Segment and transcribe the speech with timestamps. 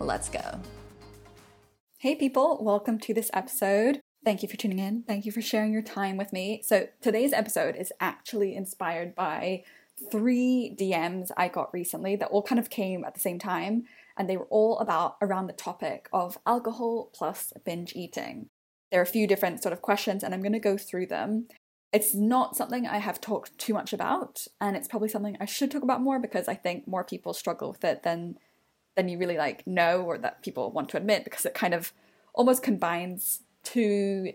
[0.00, 0.60] Let's go.
[1.98, 4.00] Hey, people, welcome to this episode.
[4.24, 5.02] Thank you for tuning in.
[5.02, 6.62] Thank you for sharing your time with me.
[6.64, 9.64] So, today's episode is actually inspired by
[10.10, 13.84] three DMs I got recently that all kind of came at the same time,
[14.16, 18.48] and they were all about around the topic of alcohol plus binge eating.
[18.92, 21.48] There are a few different sort of questions, and I'm going to go through them.
[21.92, 25.70] It's not something I have talked too much about, and it's probably something I should
[25.72, 28.36] talk about more because I think more people struggle with it than
[28.98, 31.92] than you really like know or that people want to admit because it kind of
[32.34, 34.32] almost combines two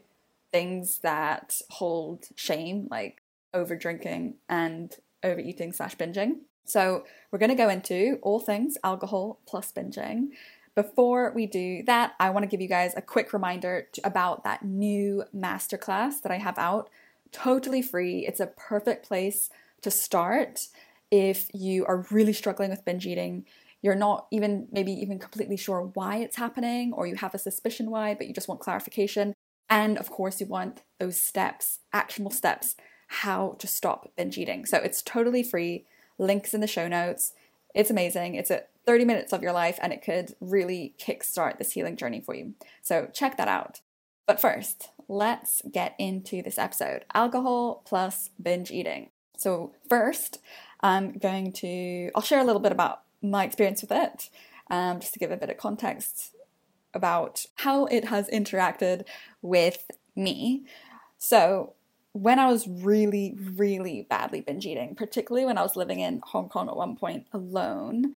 [0.53, 3.21] things that hold shame like
[3.53, 6.37] over drinking and overeating slash binging.
[6.63, 10.29] So we're going to go into all things alcohol plus binging.
[10.75, 14.45] Before we do that i want to give you guys a quick reminder to, about
[14.45, 16.89] that new masterclass that i have out.
[17.33, 18.25] Totally free.
[18.25, 19.49] It's a perfect place
[19.81, 20.67] to start
[21.11, 23.45] if you are really struggling with binge eating
[23.83, 27.91] you're not even maybe even completely sure why it's happening or you have a suspicion
[27.91, 29.33] why but you just want clarification.
[29.69, 32.75] And of course you want those steps actionable steps
[33.07, 34.65] how to stop binge eating.
[34.65, 35.85] So it's totally free.
[36.17, 37.33] Links in the show notes.
[37.75, 38.35] It's amazing.
[38.35, 42.21] It's a 30 minutes of your life and it could really kickstart this healing journey
[42.21, 42.53] for you.
[42.81, 43.81] So check that out.
[44.25, 47.03] But first let's get into this episode.
[47.13, 49.09] Alcohol plus binge eating.
[49.37, 50.39] So first
[50.79, 54.29] i'm going to i'll share a little bit about my experience with it,
[54.69, 56.35] um, just to give a bit of context
[56.93, 59.05] about how it has interacted
[59.41, 60.65] with me.
[61.17, 61.73] So,
[62.11, 66.47] when I was really, really badly binge eating, particularly when I was living in Hong
[66.47, 68.13] Kong at one point alone,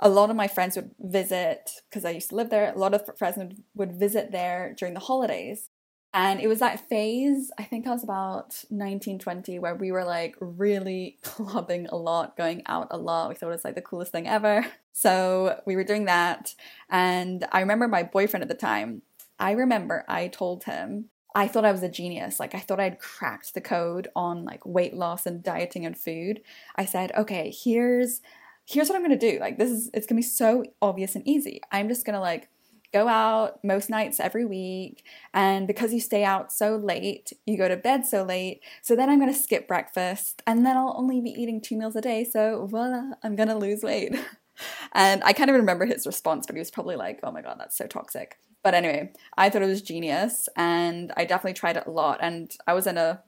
[0.00, 2.94] a lot of my friends would visit, because I used to live there, a lot
[2.94, 5.68] of friends would, would visit there during the holidays.
[6.18, 10.04] And it was that phase, I think I was about 19, 20, where we were
[10.04, 13.28] like really clubbing a lot, going out a lot.
[13.28, 14.66] We thought it was like the coolest thing ever.
[14.94, 16.56] So we were doing that.
[16.90, 19.02] And I remember my boyfriend at the time,
[19.38, 22.40] I remember I told him I thought I was a genius.
[22.40, 26.40] Like I thought I'd cracked the code on like weight loss and dieting and food.
[26.74, 28.22] I said, okay, here's
[28.66, 29.38] here's what I'm gonna do.
[29.40, 31.60] Like this is it's gonna be so obvious and easy.
[31.70, 32.48] I'm just gonna like
[32.92, 35.04] go out most nights every week.
[35.34, 38.62] And because you stay out so late, you go to bed so late.
[38.82, 41.96] So then I'm going to skip breakfast and then I'll only be eating two meals
[41.96, 42.24] a day.
[42.24, 44.14] So voila, I'm going to lose weight.
[44.92, 47.56] and I kind of remember his response, but he was probably like, oh my God,
[47.58, 48.38] that's so toxic.
[48.62, 52.18] But anyway, I thought it was genius and I definitely tried it a lot.
[52.22, 53.22] And I was in a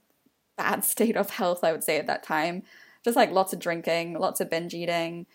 [0.56, 2.62] bad state of health, I would say, at that time.
[3.04, 5.26] Just like lots of drinking, lots of binge eating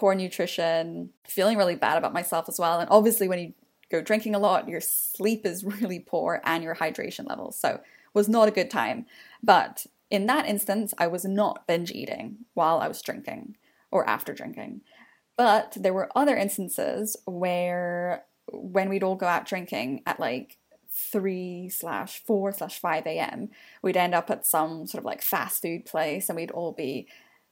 [0.00, 2.80] poor nutrition, feeling really bad about myself as well.
[2.80, 3.52] And obviously, when you
[3.90, 7.58] go drinking a lot, your sleep is really poor and your hydration levels.
[7.58, 7.80] So,
[8.12, 9.06] was not a good time.
[9.42, 13.56] But in that instance, I was not binge eating while I was drinking
[13.90, 14.80] or after drinking.
[15.36, 20.58] But there were other instances where when we'd all go out drinking at like
[20.90, 23.50] 3 slash 4 slash 5 a.m.,
[23.82, 27.06] we'd end up at some sort of like fast food place and we'd all be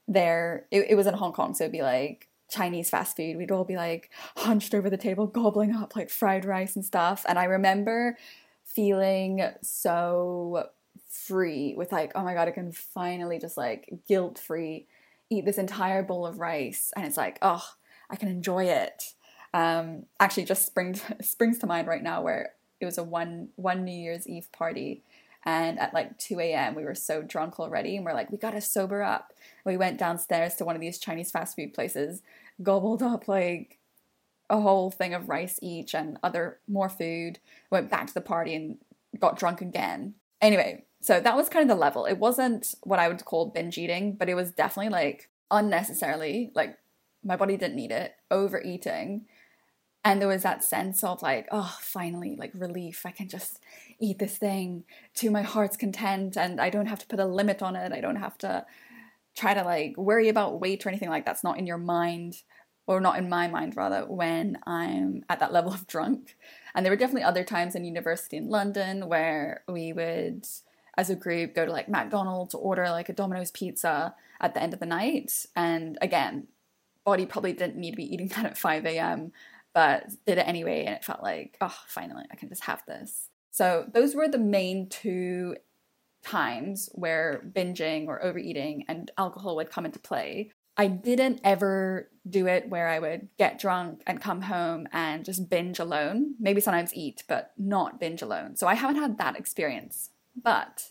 [0.07, 0.67] there.
[0.71, 3.65] It, it was in Hong Kong, so it'd be like Chinese fast food, we'd all
[3.65, 7.25] be like hunched over the table, gobbling up like fried rice and stuff.
[7.29, 8.17] And I remember
[8.65, 10.69] feeling so
[11.09, 14.87] free with like, oh my god, I can finally just like guilt free
[15.31, 16.93] eat this entire bowl of rice.
[16.97, 17.65] And it's like, oh,
[18.11, 19.15] I can enjoy it.
[19.55, 22.51] Um, actually, just springs springs to mind right now where
[22.81, 25.03] it was a one one New Year's Eve party
[25.45, 28.61] and at like 2 a.m., we were so drunk already, and we're like, we gotta
[28.61, 29.33] sober up.
[29.65, 32.23] We went downstairs to one of these Chinese fast food places,
[32.63, 33.79] gobbled up like
[34.51, 37.39] a whole thing of rice each and other more food,
[37.71, 38.79] went back to the party and
[39.19, 40.15] got drunk again.
[40.41, 42.07] Anyway, so that was kind of the level.
[42.07, 46.79] It wasn't what I would call binge eating, but it was definitely like unnecessarily, like
[47.25, 49.27] my body didn't need it, overeating
[50.05, 53.05] and there was that sense of like oh finally like relief.
[53.05, 53.61] I can just
[53.99, 54.85] eat this thing
[55.17, 57.93] to my heart's content and i don't have to put a limit on it.
[57.93, 58.65] I don't have to
[59.37, 62.43] try to like worry about weight or anything like that's not in your mind
[62.87, 66.37] or not in my mind rather when i'm at that level of drunk.
[66.75, 70.47] And there were definitely other times in university in london where we would
[70.97, 74.75] as a group go to like mcdonald's order like a domino's pizza at the end
[74.75, 75.47] of the night.
[75.55, 76.49] And again
[77.05, 79.33] body probably didn't need to be eating that at 5 a.m
[79.75, 83.29] but did it anyway and it felt like, oh, finally, I can just have this.
[83.51, 85.57] So those were the main two
[86.23, 90.51] times where binging or overeating and alcohol would come into play.
[90.77, 95.51] I didn't ever do it where I would get drunk and come home and just
[95.51, 96.35] binge alone.
[96.39, 98.57] Maybe sometimes eat, but not binge alone.
[98.57, 100.11] So I haven't had that experience.
[100.41, 100.91] But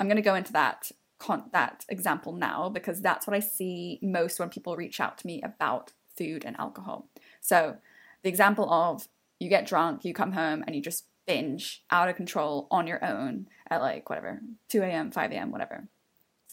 [0.00, 4.00] I'm going to go into that con- that example now because that's what I see
[4.02, 7.08] most when people reach out to me about food and alcohol.
[7.40, 7.76] So
[8.22, 9.08] the example of
[9.38, 13.04] you get drunk, you come home and you just binge out of control on your
[13.04, 15.88] own at like whatever 2 a.m., 5 a.m., whatever.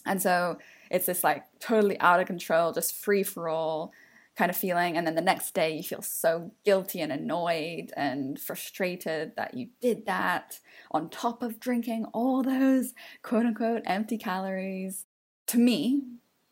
[0.05, 0.57] And so
[0.89, 3.91] it's this like totally out of control, just free for all
[4.35, 4.95] kind of feeling.
[4.95, 9.69] And then the next day you feel so guilty and annoyed and frustrated that you
[9.81, 10.59] did that
[10.91, 15.05] on top of drinking all those quote unquote empty calories.
[15.47, 16.03] To me,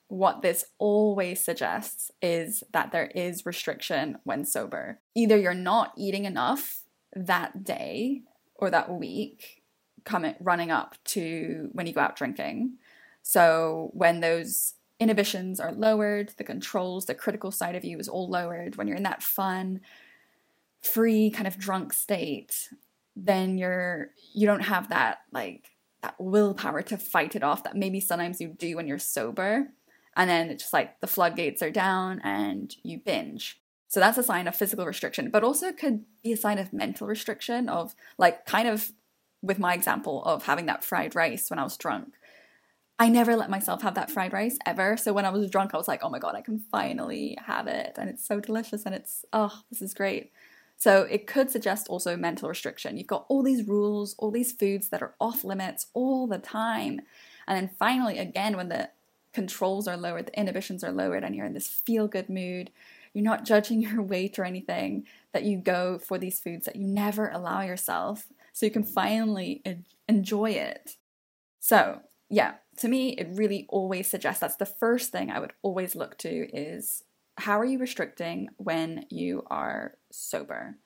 [0.08, 5.00] what this always suggests is that there is restriction when sober.
[5.16, 6.84] Either you're not eating enough
[7.16, 8.22] that day
[8.56, 9.64] or that week
[10.06, 12.78] coming running up to when you go out drinking
[13.28, 18.30] so when those inhibitions are lowered, the controls, the critical side of you is all
[18.30, 18.78] lowered.
[18.78, 19.82] When you're in that fun,
[20.82, 22.70] free kind of drunk state,
[23.18, 25.72] then you're you don't have that like
[26.02, 29.74] that willpower to fight it off that maybe sometimes you do when you're sober.
[30.18, 33.62] And then it's just like the floodgates are down and you binge.
[33.88, 37.08] So that's a sign of physical restriction, but also could be a sign of mental
[37.08, 38.92] restriction of like kind of
[39.42, 42.16] with my example of having that fried rice when I was drunk.
[43.00, 44.98] I never let myself have that fried rice ever.
[44.98, 47.68] So when I was drunk, I was like, oh my God, I can finally have
[47.68, 47.96] it.
[48.00, 50.32] And it's so delicious and it's, oh, this is great.
[50.78, 52.98] So it could suggest also mental restriction.
[52.98, 57.02] You've got all these rules, all these foods that are off limits all the time.
[57.48, 58.90] And then finally, again, when the
[59.38, 62.72] controls are lowered, the inhibitions are lowered, and you're in this feel good mood,
[63.14, 66.88] you're not judging your weight or anything, that you go for these foods that you
[66.88, 69.62] never allow yourself so you can finally
[70.10, 70.96] enjoy it.
[71.60, 72.02] So,
[72.32, 76.18] yeah, to me, it really always suggests that's the first thing I would always look
[76.20, 77.04] to is
[77.38, 80.78] how are you restricting when you are sober,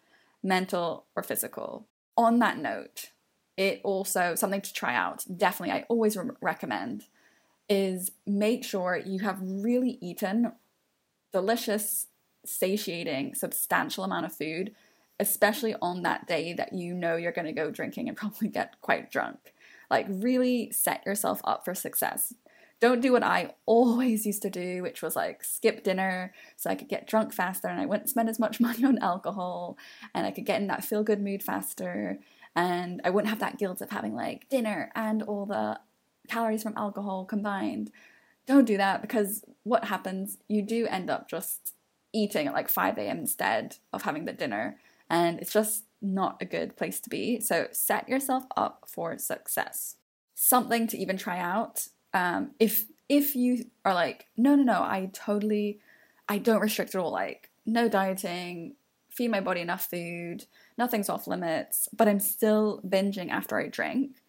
[0.44, 1.88] mental or physical?
[2.18, 3.12] On that note,
[3.56, 5.24] it also something to try out.
[5.38, 7.06] Definitely, I always re- recommend
[7.72, 10.52] is make sure you have really eaten
[11.32, 12.08] delicious,
[12.46, 14.76] satiating, substantial amount of food,
[15.22, 18.82] especially on that day that you know you're going to go drinking and probably get
[18.82, 19.54] quite drunk.
[19.90, 22.34] Like, really set yourself up for success.
[22.82, 26.76] Don't do what I always used to do, which was like skip dinner so I
[26.76, 29.78] could get drunk faster and I wouldn't spend as much money on alcohol
[30.14, 32.20] and I could get in that feel good mood faster
[32.54, 35.80] and I wouldn't have that guilt of having like dinner and all the
[36.28, 37.92] calories from alcohol combined.
[38.48, 41.74] Don't do that because what happens, you do end up just
[42.14, 43.20] eating at like 5 a.m.
[43.20, 44.78] instead of having the dinner.
[45.10, 47.40] And it's just not a good place to be.
[47.40, 49.96] So set yourself up for success.
[50.36, 51.88] Something to even try out.
[52.14, 55.80] Um, if if you are like, no, no, no, I totally,
[56.30, 57.12] I don't restrict at all.
[57.12, 58.76] Like, no dieting,
[59.10, 60.46] feed my body enough food,
[60.78, 64.21] nothing's off limits, but I'm still binging after I drink.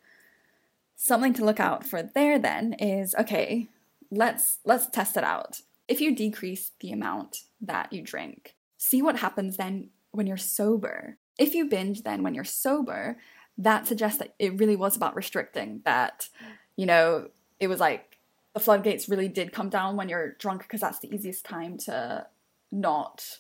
[1.05, 3.69] Something to look out for there then is okay,
[4.13, 5.61] let's let's test it out.
[5.89, 11.17] If you decrease the amount that you drink, see what happens then when you're sober.
[11.41, 13.17] If you binge then when you're sober,
[13.59, 16.29] that suggests that it really was about restricting, that,
[16.77, 18.19] you know, it was like
[18.55, 22.29] the floodgates really did come down when you're drunk because that's the easiest time to
[22.71, 23.39] not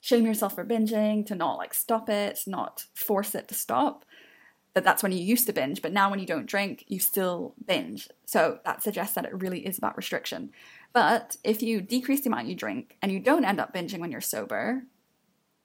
[0.00, 4.04] shame yourself for binging, to not like stop it, not force it to stop.
[4.76, 7.54] That that's when you used to binge, but now when you don't drink, you still
[7.64, 8.10] binge.
[8.26, 10.50] So that suggests that it really is about restriction.
[10.92, 14.12] But if you decrease the amount you drink and you don't end up binging when
[14.12, 14.82] you're sober,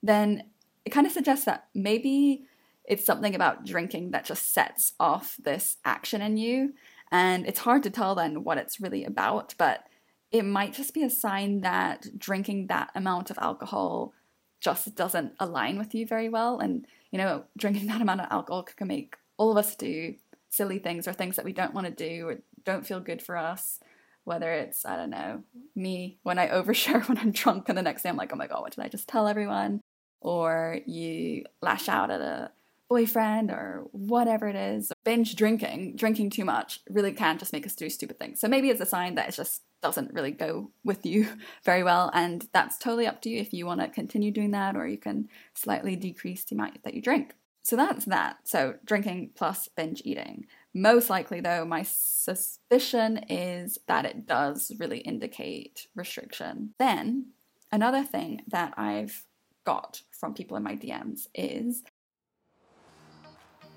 [0.02, 0.44] then
[0.86, 2.46] it kind of suggests that maybe
[2.86, 6.72] it's something about drinking that just sets off this action in you.
[7.10, 9.84] And it's hard to tell then what it's really about, but
[10.30, 14.14] it might just be a sign that drinking that amount of alcohol
[14.58, 16.58] just doesn't align with you very well.
[16.60, 20.14] And, you know, drinking that amount of alcohol can make all of us do
[20.50, 23.36] silly things or things that we don't want to do or don't feel good for
[23.36, 23.78] us.
[24.24, 25.44] Whether it's, I don't know,
[25.76, 28.48] me when I overshare when I'm drunk and the next day I'm like, oh my
[28.48, 29.80] God, what did I just tell everyone?
[30.22, 32.50] or you lash out at a
[32.92, 34.92] boyfriend or whatever it is.
[35.02, 38.38] Binge drinking, drinking too much, really can just make us do stupid things.
[38.38, 41.26] So maybe it's a sign that it just doesn't really go with you
[41.64, 42.10] very well.
[42.12, 44.98] And that's totally up to you if you want to continue doing that or you
[44.98, 47.32] can slightly decrease the amount that you drink.
[47.62, 48.40] So that's that.
[48.44, 50.44] So drinking plus binge eating.
[50.74, 56.74] Most likely, though, my suspicion is that it does really indicate restriction.
[56.78, 57.28] Then,
[57.70, 59.24] another thing that I've
[59.64, 61.82] got from people in my DMs is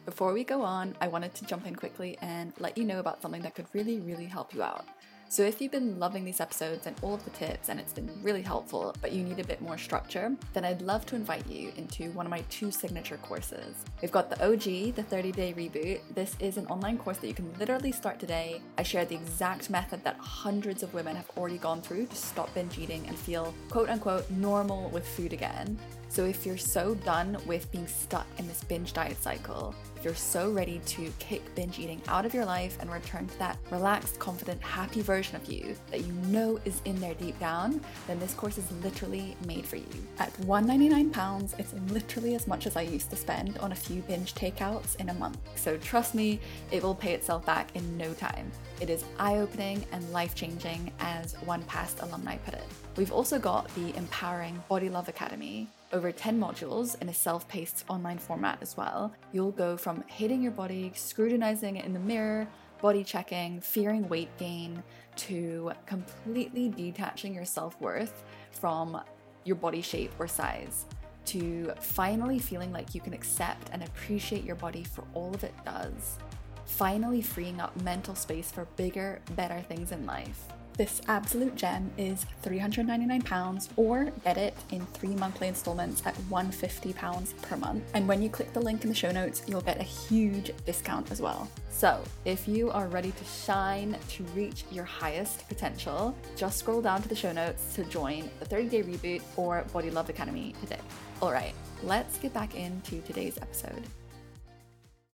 [0.06, 3.22] before we go on, I wanted to jump in quickly and let you know about
[3.22, 4.86] something that could really, really help you out.
[5.28, 8.10] So, if you've been loving these episodes and all of the tips and it's been
[8.22, 11.74] really helpful, but you need a bit more structure, then I'd love to invite you
[11.78, 13.76] into one of my two signature courses.
[14.04, 16.02] We've got the OG, the 30 day reboot.
[16.14, 18.62] This is an online course that you can literally start today.
[18.78, 22.54] I share the exact method that hundreds of women have already gone through to stop
[22.54, 25.80] binge eating and feel quote unquote normal with food again.
[26.16, 30.16] So, if you're so done with being stuck in this binge diet cycle, if you're
[30.16, 34.18] so ready to kick binge eating out of your life and return to that relaxed,
[34.18, 38.34] confident, happy version of you that you know is in there deep down, then this
[38.34, 39.90] course is literally made for you.
[40.18, 44.36] At £199, it's literally as much as I used to spend on a few binge
[44.36, 45.38] takeouts in a month.
[45.58, 46.40] So, trust me,
[46.72, 48.50] it will pay itself back in no time.
[48.80, 52.64] It is eye opening and life changing, as one past alumni put it.
[52.96, 57.84] We've also got the empowering Body Love Academy, over 10 modules in a self paced
[57.90, 59.14] online format as well.
[59.34, 62.48] You'll go from hating your body, scrutinizing it in the mirror,
[62.82, 64.82] body checking, fearing weight gain,
[65.18, 69.02] to completely detaching your self worth from
[69.44, 70.86] your body shape or size,
[71.26, 75.54] to finally feeling like you can accept and appreciate your body for all of it
[75.66, 76.18] does.
[76.66, 80.48] Finally, freeing up mental space for bigger, better things in life.
[80.78, 87.56] This absolute gem is £399 or get it in three monthly installments at £150 per
[87.56, 87.84] month.
[87.94, 91.12] And when you click the link in the show notes, you'll get a huge discount
[91.12, 91.50] as well.
[91.70, 97.02] So if you are ready to shine to reach your highest potential, just scroll down
[97.04, 100.80] to the show notes to join the 30 day reboot or Body Love Academy today.
[101.22, 101.54] All right,
[101.84, 103.84] let's get back into today's episode.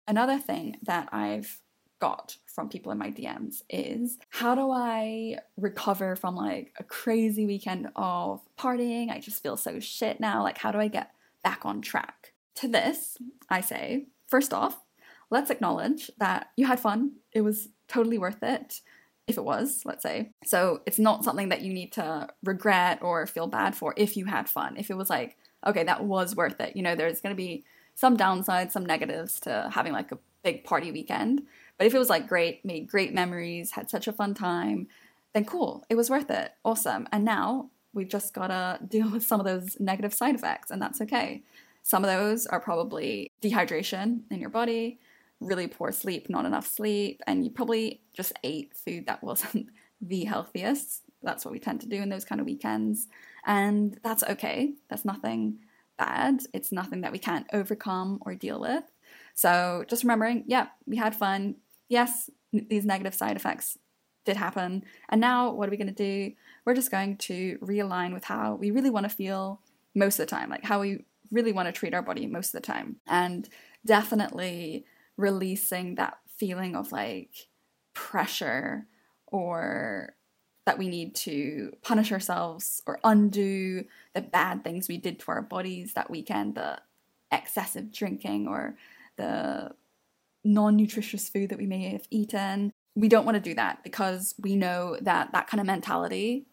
[0.08, 1.60] Another thing that I've
[2.00, 7.46] got from people in my DMs is how do I recover from like a crazy
[7.46, 9.10] weekend of partying?
[9.10, 10.44] I just feel so shit now.
[10.44, 11.12] Like, how do I get
[11.44, 12.34] back on track?
[12.56, 13.18] To this,
[13.50, 14.82] I say, first off,
[15.30, 17.14] let's acknowledge that you had fun.
[17.32, 18.82] It was totally worth it.
[19.28, 20.32] If it was, let's say.
[20.44, 24.26] So it's not something that you need to regret or feel bad for if you
[24.26, 24.76] had fun.
[24.76, 25.38] If it was like,
[25.68, 26.76] okay, that was worth it.
[26.76, 27.64] You know, there's going to be
[27.94, 31.44] some downsides, some negatives to having like a big party weekend.
[31.80, 34.88] But if it was like great, made great memories, had such a fun time,
[35.34, 36.52] then cool, it was worth it.
[36.64, 37.08] Awesome.
[37.12, 40.82] And now we've just got to deal with some of those negative side effects, and
[40.82, 41.42] that's okay.
[41.82, 45.00] Some of those are probably dehydration in your body,
[45.40, 49.70] really poor sleep, not enough sleep, and you probably just ate food that wasn't
[50.02, 51.04] the healthiest.
[51.24, 53.08] That's what we tend to do in those kind of weekends.
[53.46, 54.74] And that's okay.
[54.90, 55.60] That's nothing
[55.98, 56.42] bad.
[56.54, 58.84] It's nothing that we can't overcome or deal with.
[59.34, 61.56] So just remembering, yeah, we had fun
[61.90, 63.78] yes, these negative side effects
[64.26, 64.84] did happen.
[65.10, 66.34] And now what are we going to do?
[66.66, 69.62] We're just going to realign with how we really want to feel
[69.96, 72.62] most of the time, like how we really want to treat our body most of
[72.62, 72.98] the time.
[73.08, 73.50] And
[73.86, 74.86] definitely
[75.18, 77.48] releasing that feeling of like
[77.94, 78.86] pressure
[79.28, 80.16] or
[80.66, 85.42] that we need to punish ourselves or undo the bad things we did to our
[85.42, 86.80] bodies that weekend, the
[87.32, 88.76] excessive drinking or
[89.18, 89.72] the
[90.50, 92.74] non nutritious food that we may have eaten.
[92.96, 96.48] We don't want to do that because we know that that kind of mentality,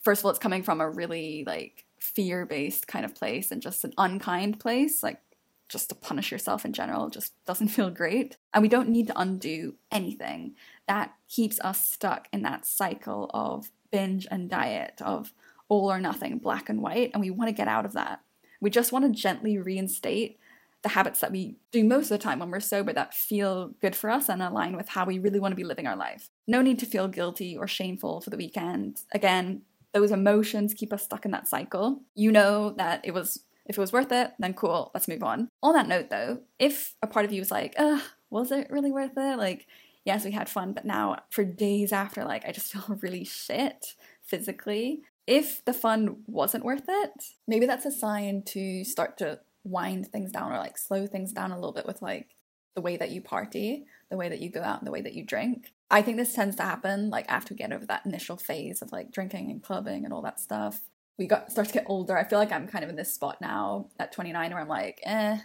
[0.00, 3.60] first of all, it's coming from a really like fear based kind of place and
[3.60, 5.20] just an unkind place, like
[5.68, 8.36] just to punish yourself in general, just doesn't feel great.
[8.54, 10.54] And we don't need to undo anything.
[10.86, 15.32] That keeps us stuck in that cycle of binge and diet, of
[15.68, 17.10] all or nothing, black and white.
[17.12, 18.20] And we want to get out of that.
[18.60, 20.38] We just want to gently reinstate
[20.82, 23.94] the habits that we do most of the time when we're sober that feel good
[23.94, 26.30] for us and align with how we really want to be living our life.
[26.46, 29.02] No need to feel guilty or shameful for the weekend.
[29.12, 32.02] Again, those emotions keep us stuck in that cycle.
[32.14, 35.48] You know that it was if it was worth it, then cool, let's move on.
[35.62, 38.90] On that note though, if a part of you was like, ugh, was it really
[38.90, 39.38] worth it?
[39.38, 39.66] Like,
[40.04, 43.94] yes, we had fun, but now for days after, like I just feel really shit
[44.22, 45.02] physically.
[45.26, 47.12] If the fun wasn't worth it,
[47.46, 51.50] maybe that's a sign to start to wind things down or like slow things down
[51.50, 52.34] a little bit with like
[52.74, 55.24] the way that you party, the way that you go out, the way that you
[55.24, 55.72] drink.
[55.90, 58.92] I think this tends to happen like after we get over that initial phase of
[58.92, 60.80] like drinking and clubbing and all that stuff.
[61.18, 62.16] We got start to get older.
[62.16, 65.00] I feel like I'm kind of in this spot now at 29 where I'm like,
[65.04, 65.38] eh,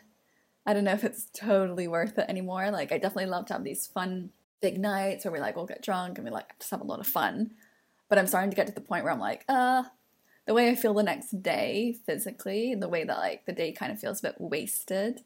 [0.65, 2.71] I don't know if it's totally worth it anymore.
[2.71, 4.29] Like I definitely love to have these fun
[4.61, 6.99] big nights where we like all get drunk and we like just have a lot
[6.99, 7.51] of fun.
[8.07, 9.83] But I'm starting to get to the point where I'm like, uh,
[10.45, 13.91] the way I feel the next day physically, the way that like the day kind
[13.91, 15.21] of feels a bit wasted,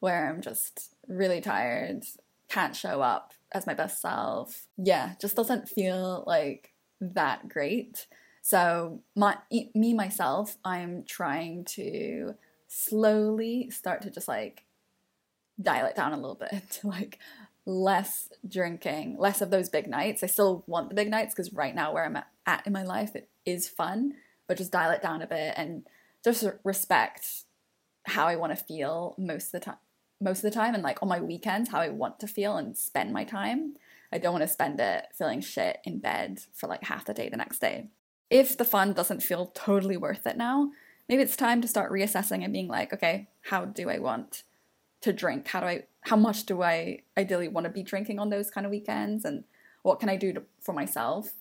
[0.00, 2.04] where I'm just really tired,
[2.48, 4.66] can't show up as my best self.
[4.76, 8.06] Yeah, just doesn't feel like that great.
[8.42, 9.38] So my
[9.74, 12.34] me myself, I'm trying to
[12.66, 14.64] slowly start to just like
[15.60, 17.18] dial it down a little bit to like
[17.66, 20.22] less drinking, less of those big nights.
[20.22, 23.14] I still want the big nights because right now where I'm at in my life,
[23.14, 24.14] it is fun,
[24.48, 25.86] but just dial it down a bit and
[26.24, 27.44] just respect
[28.06, 29.76] how I want to feel most of the time.
[30.20, 32.76] Most of the time, and like on my weekends, how I want to feel and
[32.76, 33.74] spend my time.
[34.10, 37.28] I don't want to spend it feeling shit in bed for like half the day
[37.28, 37.90] the next day.
[38.28, 40.72] If the fun doesn't feel totally worth it now,
[41.08, 44.42] maybe it's time to start reassessing and being like, okay, how do I want
[45.02, 45.46] to drink?
[45.46, 48.66] How do I how much do I ideally want to be drinking on those kind
[48.66, 49.44] of weekends and
[49.82, 51.32] what can I do to, for myself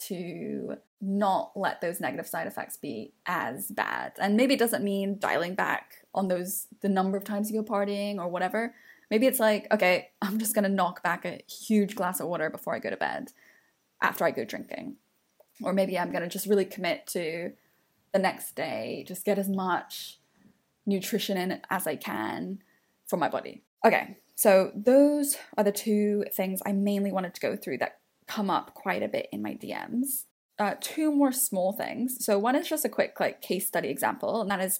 [0.00, 4.12] to not let those negative side effects be as bad.
[4.20, 7.68] And maybe it doesn't mean dialing back on those the number of times you go
[7.68, 8.74] partying or whatever.
[9.10, 12.74] Maybe it's like, okay, I'm just gonna knock back a huge glass of water before
[12.74, 13.32] I go to bed
[14.02, 14.96] after I go drinking.
[15.62, 17.52] Or maybe I'm gonna just really commit to
[18.12, 20.18] the next day, just get as much
[20.86, 22.62] nutrition in as I can
[23.06, 23.62] for my body.
[23.84, 28.50] Okay, so those are the two things I mainly wanted to go through that come
[28.50, 30.24] up quite a bit in my DMs.
[30.60, 32.22] Uh, two more small things.
[32.22, 34.78] So one is just a quick like case study example, and that is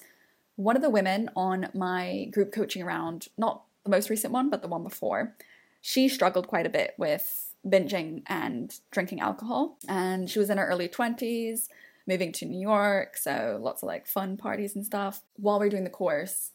[0.56, 4.60] one of the women on my group coaching around, not the most recent one, but
[4.60, 5.34] the one before.
[5.80, 10.66] She struggled quite a bit with binging and drinking alcohol, and she was in her
[10.66, 11.70] early twenties,
[12.06, 15.22] moving to New York, so lots of like fun parties and stuff.
[15.36, 16.50] While we are doing the course,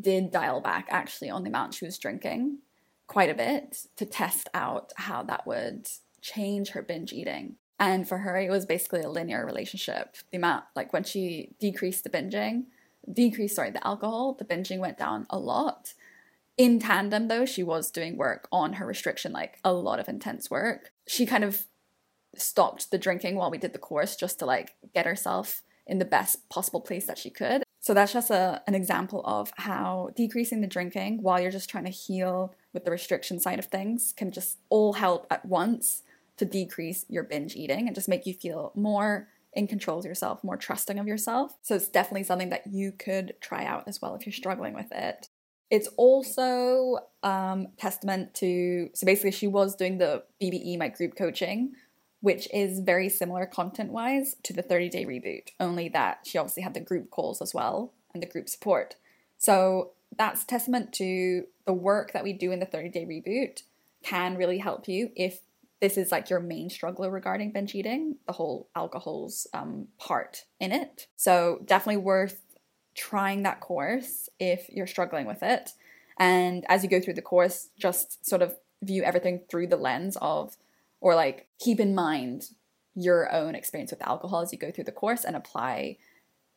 [0.00, 2.60] did dial back actually on the amount she was drinking
[3.08, 5.86] quite a bit to test out how that would
[6.22, 7.56] change her binge eating.
[7.78, 10.16] And for her, it was basically a linear relationship.
[10.30, 12.64] The amount, like when she decreased the binging,
[13.12, 15.94] decreased, sorry, the alcohol, the binging went down a lot.
[16.56, 20.50] In tandem, though, she was doing work on her restriction, like a lot of intense
[20.50, 20.92] work.
[21.06, 21.66] She kind of
[22.36, 26.04] stopped the drinking while we did the course just to like get herself in the
[26.04, 27.62] best possible place that she could.
[27.80, 31.84] So that's just a, an example of how decreasing the drinking while you're just trying
[31.84, 36.02] to heal with the restriction side of things can just all help at once
[36.36, 40.42] to decrease your binge eating and just make you feel more in control of yourself,
[40.42, 41.56] more trusting of yourself.
[41.62, 44.90] So it's definitely something that you could try out as well if you're struggling with
[44.90, 45.28] it.
[45.70, 51.72] It's also um, testament to so basically she was doing the BBE my group coaching
[52.24, 56.62] which is very similar content wise to the 30 day reboot, only that she obviously
[56.62, 58.96] had the group calls as well and the group support.
[59.36, 63.64] So that's testament to the work that we do in the 30 day reboot
[64.02, 65.40] can really help you if
[65.84, 70.72] this is like your main struggle regarding binge eating, the whole alcohol's um, part in
[70.72, 71.08] it.
[71.14, 72.40] So definitely worth
[72.96, 75.72] trying that course if you're struggling with it.
[76.18, 80.16] And as you go through the course, just sort of view everything through the lens
[80.22, 80.56] of
[81.02, 82.46] or like keep in mind
[82.94, 85.98] your own experience with alcohol as you go through the course and apply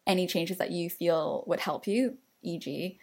[0.06, 2.98] any changes that you feel would help you, e.g.,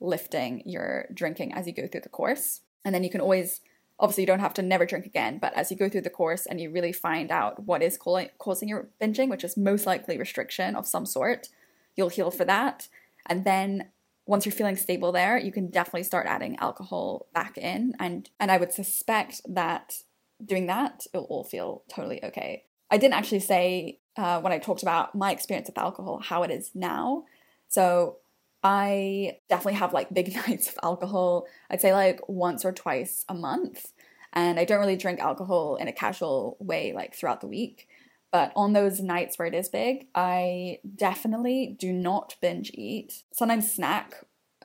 [0.00, 2.62] lifting your drinking as you go through the course.
[2.82, 3.60] And then you can always,
[3.98, 6.46] obviously, you don't have to never drink again, but as you go through the course
[6.46, 10.76] and you really find out what is causing your binging, which is most likely restriction
[10.76, 11.48] of some sort,
[11.96, 12.88] you'll heal for that.
[13.26, 13.88] And then
[14.26, 17.94] once you're feeling stable there, you can definitely start adding alcohol back in.
[17.98, 20.02] And and I would suspect that
[20.44, 22.64] doing that, it'll all feel totally okay.
[22.90, 26.50] I didn't actually say uh, when I talked about my experience with alcohol how it
[26.50, 27.24] is now.
[27.68, 28.18] So
[28.66, 31.46] I definitely have like big nights of alcohol.
[31.70, 33.92] I'd say like once or twice a month.
[34.32, 37.88] And I don't really drink alcohol in a casual way like throughout the week.
[38.32, 43.22] But on those nights where it is big, I definitely do not binge eat.
[43.32, 44.14] Sometimes snack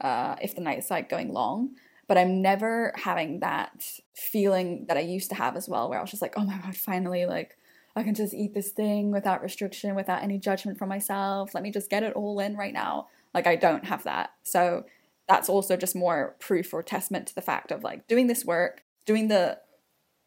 [0.02, 1.76] uh, if the night is like going long
[2.12, 6.02] but I'm never having that feeling that I used to have as well, where I
[6.02, 7.58] was just like, oh my God, finally, like,
[7.96, 11.54] I can just eat this thing without restriction, without any judgment from myself.
[11.54, 13.08] Let me just get it all in right now.
[13.34, 14.32] Like, I don't have that.
[14.44, 14.86] So,
[15.28, 18.84] that's also just more proof or testament to the fact of like doing this work,
[19.06, 19.60] doing the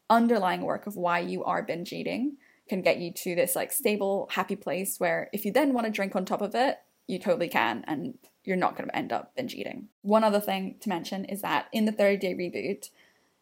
[0.09, 2.37] underlying work of why you are binge eating
[2.67, 5.91] can get you to this like stable, happy place where if you then want to
[5.91, 7.83] drink on top of it, you totally can.
[7.87, 9.89] And you're not going to end up binge eating.
[10.01, 12.89] One other thing to mention is that in the 30 day reboot,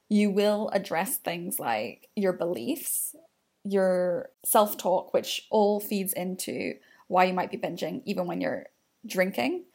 [0.10, 3.16] you will address things like your beliefs,
[3.64, 6.74] your self talk, which all feeds into
[7.08, 8.68] why you might be binging, even when you're
[9.06, 9.66] drinking,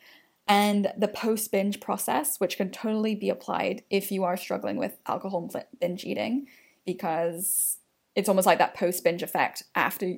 [0.46, 4.96] and the post binge process, which can totally be applied if you are struggling with
[5.06, 6.46] alcohol binge eating,
[6.86, 7.78] because
[8.14, 10.14] it's almost like that post binge effect after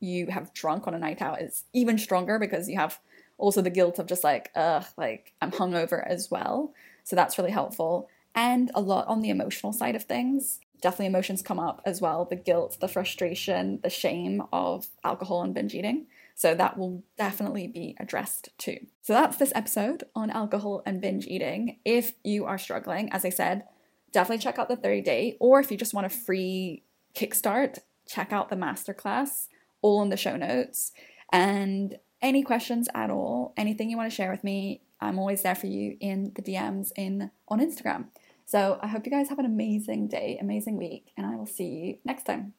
[0.00, 3.00] you have drunk on a night out is even stronger because you have
[3.38, 6.74] also the guilt of just like, ugh, like I'm hungover as well.
[7.04, 8.08] So that's really helpful.
[8.34, 10.60] And a lot on the emotional side of things.
[10.80, 15.54] Definitely emotions come up as well the guilt, the frustration, the shame of alcohol and
[15.54, 18.78] binge eating, So that will definitely be addressed too.
[19.02, 21.78] So that's this episode on alcohol and binge eating.
[21.84, 23.64] If you are struggling, as I said,
[24.12, 26.82] definitely check out the 30 day, or if you just want a free
[27.14, 29.48] kickstart, check out the masterclass,
[29.80, 30.92] all in the show notes.
[31.32, 35.54] And any questions at all, anything you want to share with me, I'm always there
[35.54, 38.06] for you in the DMs in on Instagram.
[38.44, 41.64] So I hope you guys have an amazing day, amazing week, and I will see
[41.64, 42.54] you next time.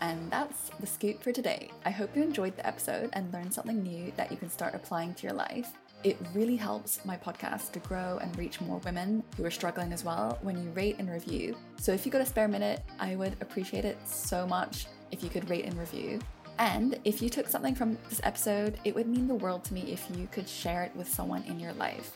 [0.00, 1.70] And that's the scoop for today.
[1.84, 5.14] I hope you enjoyed the episode and learned something new that you can start applying
[5.14, 5.72] to your life.
[6.04, 10.04] It really helps my podcast to grow and reach more women who are struggling as
[10.04, 11.56] well when you rate and review.
[11.76, 15.28] So if you got a spare minute, I would appreciate it so much if you
[15.28, 16.20] could rate and review.
[16.58, 19.92] And if you took something from this episode, it would mean the world to me
[19.92, 22.12] if you could share it with someone in your life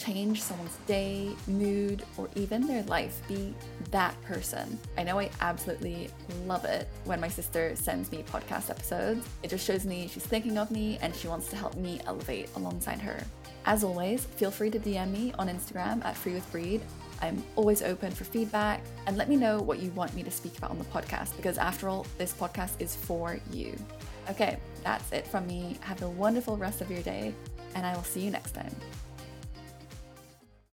[0.00, 3.20] change someone's day, mood, or even their life.
[3.28, 3.54] Be
[3.90, 4.78] that person.
[4.96, 6.10] I know I absolutely
[6.46, 9.26] love it when my sister sends me podcast episodes.
[9.42, 12.48] It just shows me she's thinking of me and she wants to help me elevate
[12.56, 13.22] alongside her.
[13.66, 16.80] As always, feel free to DM me on Instagram at Free with Bree.
[17.20, 20.56] I'm always open for feedback and let me know what you want me to speak
[20.56, 23.76] about on the podcast because, after all, this podcast is for you.
[24.30, 25.76] Okay, that's it from me.
[25.80, 27.34] Have a wonderful rest of your day,
[27.74, 28.74] and I will see you next time.